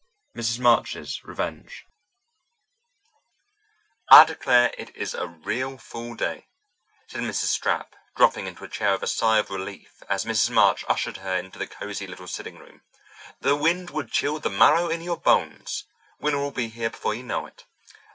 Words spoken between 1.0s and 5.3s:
RevengeToC "I declare, it is a